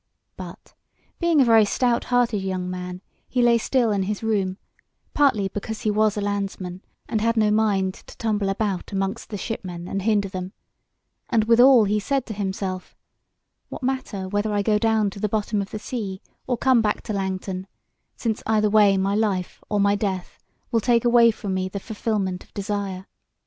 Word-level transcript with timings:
But, 0.35 0.73
being 1.19 1.41
a 1.41 1.45
very 1.45 1.63
stout 1.63 2.05
hearted 2.05 2.39
young 2.39 2.67
man, 2.71 3.01
he 3.29 3.43
lay 3.43 3.59
still 3.59 3.91
in 3.91 4.01
his 4.01 4.23
room, 4.23 4.57
partly 5.13 5.47
because 5.47 5.81
he 5.81 5.91
was 5.91 6.17
a 6.17 6.21
landsman, 6.21 6.81
and 7.07 7.21
had 7.21 7.37
no 7.37 7.51
mind 7.51 7.93
to 7.93 8.17
tumble 8.17 8.49
about 8.49 8.91
amongst 8.91 9.29
the 9.29 9.37
shipmen 9.37 9.87
and 9.87 10.01
hinder 10.01 10.27
them; 10.27 10.53
and 11.29 11.43
withal 11.43 11.83
he 11.83 11.99
said 11.99 12.25
to 12.25 12.33
himself: 12.33 12.95
What 13.69 13.83
matter 13.83 14.27
whether 14.27 14.51
I 14.51 14.63
go 14.63 14.79
down 14.79 15.11
to 15.11 15.19
the 15.19 15.29
bottom 15.29 15.61
of 15.61 15.69
the 15.69 15.77
sea, 15.77 16.23
or 16.47 16.57
come 16.57 16.81
back 16.81 17.03
to 17.03 17.13
Langton, 17.13 17.67
since 18.15 18.41
either 18.47 18.71
way 18.71 18.97
my 18.97 19.13
life 19.13 19.61
or 19.69 19.79
my 19.79 19.93
death 19.93 20.39
will 20.71 20.81
take 20.81 21.05
away 21.05 21.29
from 21.29 21.53
me 21.53 21.69
the 21.69 21.79
fulfilment 21.79 22.43
of 22.43 22.51
desire? 22.55 23.05